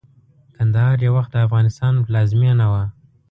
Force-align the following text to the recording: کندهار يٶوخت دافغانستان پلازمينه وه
کندهار 0.55 0.97
يٶوخت 1.05 1.31
دافغانستان 1.37 1.93
پلازمينه 2.05 2.65
وه 2.73 2.83